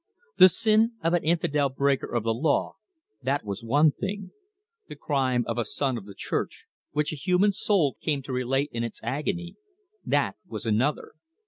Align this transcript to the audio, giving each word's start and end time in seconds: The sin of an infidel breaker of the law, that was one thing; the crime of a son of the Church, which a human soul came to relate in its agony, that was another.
The 0.37 0.49
sin 0.49 0.93
of 1.03 1.13
an 1.13 1.23
infidel 1.23 1.69
breaker 1.69 2.11
of 2.11 2.23
the 2.23 2.33
law, 2.33 2.73
that 3.21 3.45
was 3.45 3.63
one 3.63 3.91
thing; 3.91 4.31
the 4.87 4.95
crime 4.95 5.43
of 5.45 5.59
a 5.59 5.63
son 5.63 5.95
of 5.95 6.07
the 6.07 6.15
Church, 6.15 6.65
which 6.89 7.13
a 7.13 7.15
human 7.15 7.51
soul 7.51 7.97
came 8.01 8.23
to 8.23 8.33
relate 8.33 8.71
in 8.73 8.83
its 8.83 8.99
agony, 9.03 9.57
that 10.03 10.37
was 10.47 10.65
another. 10.65 11.11